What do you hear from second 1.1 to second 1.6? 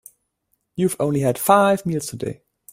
had